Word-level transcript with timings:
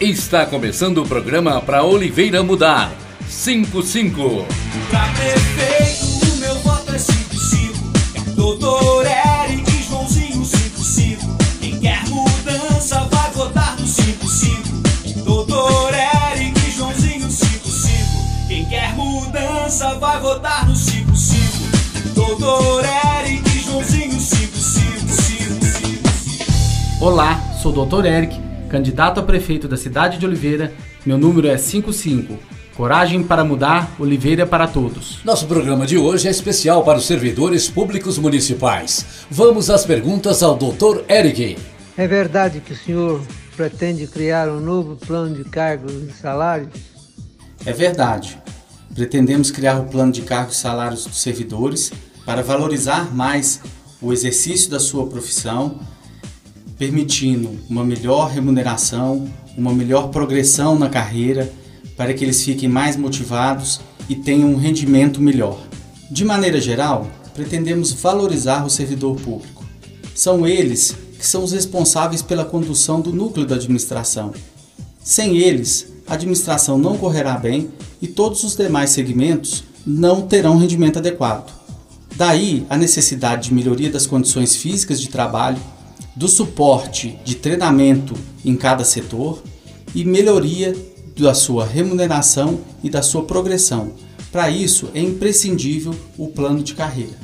Está 0.00 0.46
começando 0.46 0.98
o 0.98 1.04
programa 1.04 1.60
para 1.60 1.82
Oliveira 1.82 2.40
Mudar. 2.40 2.92
55. 3.28 4.46
Pra 4.90 5.08
prefeito, 5.08 6.34
o 6.34 6.36
meu 6.36 6.54
voto 6.60 6.94
é 6.94 6.98
55. 6.98 8.32
Doutor 8.36 9.04
Eric 9.04 9.82
Joãozinho 9.82 10.44
55. 10.44 11.36
Quem 11.60 11.80
quer 11.80 12.06
mudança 12.06 13.00
vai 13.10 13.30
votar 13.32 13.76
no 13.76 13.84
55. 13.88 15.24
Doutor 15.24 15.92
Eric 16.32 16.70
Joãozinho 16.70 17.28
55. 17.28 18.46
Quem 18.46 18.64
quer 18.66 18.94
mudança 18.94 19.94
vai 19.94 20.20
votar 20.20 20.68
no 20.68 20.76
55. 20.76 22.14
Doutor 22.14 22.84
Eric 23.18 23.50
Joãozinho 23.64 24.20
55. 24.20 25.58
Olá, 27.00 27.42
sou 27.60 27.72
o 27.76 27.84
Dr. 27.84 28.06
Eric, 28.06 28.47
candidato 28.68 29.18
a 29.18 29.22
prefeito 29.22 29.66
da 29.66 29.76
cidade 29.76 30.18
de 30.18 30.26
Oliveira. 30.26 30.72
Meu 31.04 31.18
número 31.18 31.48
é 31.48 31.56
55. 31.56 32.38
Coragem 32.76 33.24
para 33.24 33.42
mudar, 33.42 33.92
Oliveira 33.98 34.46
para 34.46 34.68
todos. 34.68 35.18
Nosso 35.24 35.48
programa 35.48 35.84
de 35.84 35.98
hoje 35.98 36.28
é 36.28 36.30
especial 36.30 36.84
para 36.84 36.98
os 36.98 37.06
servidores 37.06 37.68
públicos 37.68 38.18
municipais. 38.18 39.24
Vamos 39.28 39.68
às 39.68 39.84
perguntas 39.84 40.44
ao 40.44 40.54
Dr. 40.56 41.02
Eric. 41.08 41.58
É 41.96 42.06
verdade 42.06 42.60
que 42.60 42.72
o 42.72 42.76
senhor 42.76 43.20
pretende 43.56 44.06
criar 44.06 44.48
um 44.48 44.60
novo 44.60 44.94
plano 44.94 45.34
de 45.34 45.42
cargos 45.42 45.92
e 45.92 46.12
salários? 46.12 46.68
É 47.66 47.72
verdade. 47.72 48.38
Pretendemos 48.94 49.50
criar 49.50 49.80
o 49.80 49.86
plano 49.86 50.12
de 50.12 50.22
cargos 50.22 50.56
e 50.56 50.60
salários 50.60 51.04
dos 51.04 51.20
servidores 51.20 51.92
para 52.24 52.42
valorizar 52.42 53.12
mais 53.12 53.60
o 54.00 54.12
exercício 54.12 54.70
da 54.70 54.78
sua 54.78 55.08
profissão, 55.08 55.80
permitindo 56.78 57.58
uma 57.68 57.84
melhor 57.84 58.30
remuneração, 58.30 59.28
uma 59.56 59.74
melhor 59.74 60.08
progressão 60.08 60.78
na 60.78 60.88
carreira 60.88 61.52
para 61.96 62.14
que 62.14 62.24
eles 62.24 62.44
fiquem 62.44 62.68
mais 62.68 62.96
motivados 62.96 63.80
e 64.08 64.14
tenham 64.14 64.52
um 64.52 64.56
rendimento 64.56 65.20
melhor. 65.20 65.58
De 66.10 66.24
maneira 66.24 66.60
geral, 66.60 67.10
pretendemos 67.34 67.92
valorizar 67.92 68.64
o 68.64 68.70
servidor 68.70 69.16
público. 69.16 69.64
São 70.14 70.46
eles 70.46 70.96
que 71.18 71.26
são 71.26 71.42
os 71.42 71.50
responsáveis 71.50 72.22
pela 72.22 72.44
condução 72.44 73.00
do 73.00 73.12
núcleo 73.12 73.44
da 73.44 73.56
administração. 73.56 74.32
Sem 75.02 75.36
eles, 75.38 75.92
a 76.06 76.14
administração 76.14 76.78
não 76.78 76.96
correrá 76.96 77.36
bem 77.36 77.68
e 78.00 78.06
todos 78.06 78.44
os 78.44 78.54
demais 78.54 78.90
segmentos 78.90 79.64
não 79.84 80.22
terão 80.22 80.56
rendimento 80.56 80.98
adequado. 80.98 81.52
Daí 82.14 82.64
a 82.70 82.76
necessidade 82.76 83.48
de 83.48 83.54
melhoria 83.54 83.90
das 83.90 84.06
condições 84.06 84.54
físicas 84.54 85.00
de 85.00 85.08
trabalho, 85.08 85.58
do 86.18 86.26
suporte 86.26 87.16
de 87.24 87.36
treinamento 87.36 88.12
em 88.44 88.56
cada 88.56 88.82
setor 88.82 89.40
e 89.94 90.04
melhoria 90.04 90.76
da 91.16 91.32
sua 91.32 91.64
remuneração 91.64 92.58
e 92.82 92.90
da 92.90 93.02
sua 93.02 93.22
progressão. 93.22 93.92
Para 94.32 94.50
isso 94.50 94.90
é 94.94 95.00
imprescindível 95.00 95.94
o 96.18 96.26
plano 96.26 96.60
de 96.60 96.74
carreira. 96.74 97.16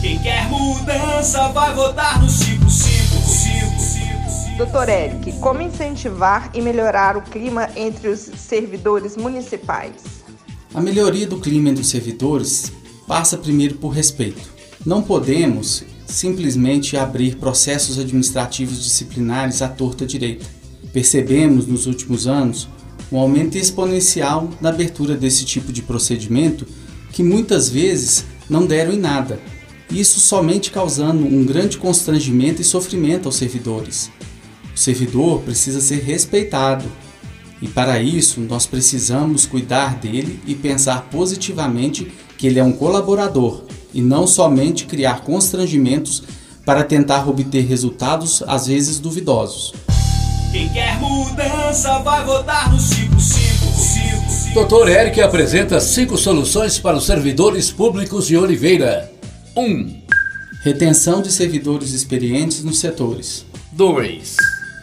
Quem 0.00 0.18
quer 0.20 0.48
mudança 0.48 1.48
vai 1.48 1.74
votar 1.74 2.22
no 2.22 2.30
5555. 2.30 4.56
Doutor 4.56 4.88
Eric, 4.88 5.30
como 5.40 5.60
incentivar 5.60 6.50
e 6.54 6.62
melhorar 6.62 7.18
o 7.18 7.22
clima 7.22 7.68
entre 7.76 8.08
os 8.08 8.20
servidores 8.20 9.18
municipais? 9.18 10.24
A 10.72 10.80
melhoria 10.80 11.26
do 11.26 11.40
clima 11.40 11.68
entre 11.68 11.82
os 11.82 11.90
servidores 11.90 12.72
passa 13.06 13.36
primeiro 13.36 13.74
por 13.74 13.90
respeito. 13.90 14.48
Não 14.84 15.00
podemos 15.02 15.84
simplesmente 16.06 16.96
abrir 16.96 17.36
processos 17.36 17.98
administrativos 17.98 18.82
disciplinares 18.82 19.62
à 19.62 19.68
torta 19.68 20.06
direita. 20.06 20.46
Percebemos 20.92 21.66
nos 21.66 21.86
últimos 21.86 22.26
anos 22.26 22.68
um 23.10 23.18
aumento 23.18 23.56
exponencial 23.56 24.50
na 24.60 24.68
abertura 24.68 25.16
desse 25.16 25.44
tipo 25.44 25.72
de 25.72 25.82
procedimento 25.82 26.66
que 27.12 27.22
muitas 27.22 27.68
vezes 27.68 28.24
não 28.48 28.66
deram 28.66 28.92
em 28.92 28.98
nada, 28.98 29.40
isso 29.90 30.18
somente 30.18 30.70
causando 30.70 31.24
um 31.24 31.44
grande 31.44 31.78
constrangimento 31.78 32.60
e 32.60 32.64
sofrimento 32.64 33.26
aos 33.26 33.36
servidores. 33.36 34.10
O 34.74 34.78
servidor 34.78 35.40
precisa 35.42 35.80
ser 35.80 36.00
respeitado 36.02 36.84
e, 37.62 37.68
para 37.68 38.00
isso, 38.00 38.40
nós 38.40 38.66
precisamos 38.66 39.46
cuidar 39.46 39.96
dele 39.96 40.40
e 40.46 40.54
pensar 40.54 41.08
positivamente 41.10 42.10
que 42.36 42.46
ele 42.46 42.58
é 42.58 42.64
um 42.64 42.72
colaborador 42.72 43.64
e 43.94 44.02
não 44.02 44.26
somente 44.26 44.84
criar 44.84 45.20
constrangimentos 45.20 46.22
para 46.66 46.82
tentar 46.82 47.28
obter 47.28 47.64
resultados 47.64 48.42
às 48.46 48.66
vezes 48.66 48.98
duvidosos. 48.98 49.72
Quem 50.50 50.68
quer 50.68 50.98
mudança 51.00 51.98
vai 52.00 52.24
votar 52.24 52.70
no 52.72 52.78
5555. 52.80 54.54
Dr. 54.54 54.88
Eric 54.88 55.20
apresenta 55.20 55.80
cinco 55.80 56.16
soluções 56.16 56.78
para 56.78 56.96
os 56.96 57.06
servidores 57.06 57.72
públicos 57.72 58.26
de 58.26 58.36
Oliveira. 58.36 59.10
1. 59.56 59.62
Um. 59.62 60.02
Retenção 60.62 61.20
de 61.20 61.32
servidores 61.32 61.90
experientes 61.90 62.62
nos 62.62 62.78
setores. 62.78 63.44
2. 63.72 64.36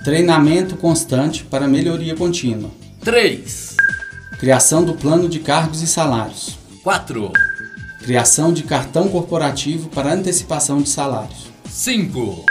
Treinamento 0.03 0.75
constante 0.75 1.43
para 1.43 1.67
melhoria 1.67 2.16
contínua. 2.16 2.69
3. 3.03 3.78
Criação 4.39 4.83
do 4.83 4.93
plano 4.93 5.29
de 5.29 5.39
cargos 5.39 5.81
e 5.81 5.88
salários. 5.88 6.57
4. 6.83 7.31
Criação 8.03 8.51
de 8.51 8.63
cartão 8.63 9.07
corporativo 9.09 9.88
para 9.89 10.12
antecipação 10.12 10.81
de 10.81 10.89
salários. 10.89 11.51
5. 11.69 12.44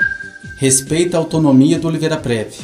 Respeito 0.59 1.17
à 1.17 1.19
autonomia 1.19 1.77
do 1.77 1.89
Oliveira 1.89 2.17
Prev. 2.17 2.55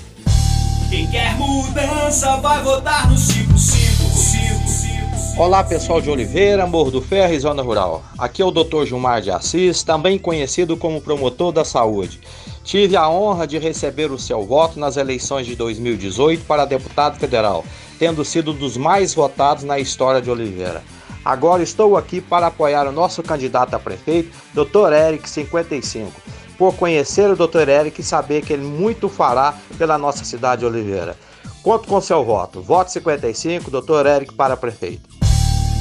Quem 0.88 1.10
quer 1.10 1.36
mudança 1.36 2.36
vai 2.36 2.62
votar 2.62 3.10
no 3.10 3.18
5555. 3.18 5.36
Olá 5.36 5.64
pessoal 5.64 6.00
de 6.00 6.08
Oliveira, 6.08 6.64
Morro 6.64 6.92
do 6.92 7.02
Ferro 7.02 7.34
e 7.34 7.40
Zona 7.40 7.60
Rural. 7.60 8.04
Aqui 8.16 8.40
é 8.40 8.44
o 8.44 8.52
Dr. 8.52 8.84
Gilmar 8.86 9.20
de 9.20 9.32
Assis, 9.32 9.82
também 9.82 10.16
conhecido 10.16 10.76
como 10.76 11.00
promotor 11.00 11.50
da 11.50 11.64
saúde. 11.64 12.20
Tive 12.62 12.96
a 12.96 13.10
honra 13.10 13.48
de 13.48 13.58
receber 13.58 14.12
o 14.12 14.18
seu 14.18 14.44
voto 14.44 14.78
nas 14.78 14.96
eleições 14.96 15.44
de 15.44 15.56
2018 15.56 16.44
para 16.44 16.64
deputado 16.64 17.18
federal, 17.18 17.64
tendo 17.98 18.24
sido 18.24 18.52
dos 18.52 18.76
mais 18.76 19.12
votados 19.12 19.64
na 19.64 19.76
história 19.76 20.22
de 20.22 20.30
Oliveira. 20.30 20.84
Agora 21.26 21.62
estou 21.62 21.96
aqui 21.96 22.20
para 22.20 22.46
apoiar 22.46 22.86
o 22.86 22.92
nosso 22.92 23.20
candidato 23.20 23.74
a 23.74 23.80
prefeito, 23.80 24.30
Dr. 24.54 24.92
Eric 24.92 25.28
55 25.28 26.12
por 26.56 26.74
conhecer 26.74 27.30
o 27.30 27.36
Dr. 27.36 27.68
Eric 27.68 28.00
e 28.00 28.04
saber 28.04 28.42
que 28.42 28.52
ele 28.52 28.64
muito 28.64 29.08
fará 29.08 29.54
pela 29.76 29.98
nossa 29.98 30.24
cidade 30.24 30.60
de 30.60 30.66
Oliveira. 30.66 31.16
Conto 31.62 31.88
com 31.88 32.00
seu 32.00 32.24
voto. 32.24 32.62
Voto 32.62 32.92
55, 32.92 33.68
Dr. 33.70 34.06
Eric 34.06 34.32
para 34.34 34.56
prefeito. 34.56 35.10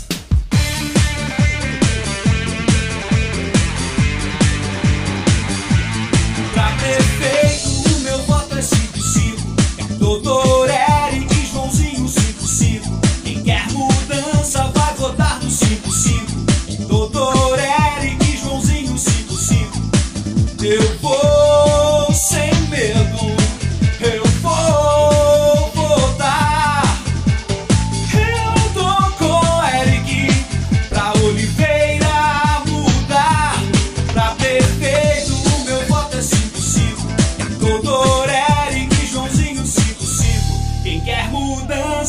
Prefeito, 6.78 7.69
o 7.97 8.00
meu 8.00 8.19
voto 8.22 8.56
é 8.56 8.62
55. 8.62 9.94
Doutor 9.98 10.69
Eric 10.70 11.47
Joãozinho 11.53 12.08
55. 12.08 13.00
Quem 13.25 13.42
quer 13.42 13.66
mudança 13.72 14.64
vai 14.75 14.94
votar 14.94 15.38
no 15.42 15.50
55. 15.50 16.87
Doutor 16.88 17.58
Eric 17.58 18.38
Joãozinho 18.38 18.97
55. 18.97 20.64
Eu 20.64 20.99
vou 21.00 21.18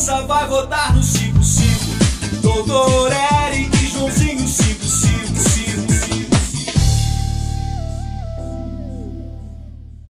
Quem 0.00 0.08
quer 0.08 0.08
mudança 0.08 0.22
vai 0.22 0.46
votar 0.46 0.94
no 0.94 1.02
55. 1.02 2.40
Doutor 2.40 3.12
Eric 3.12 3.39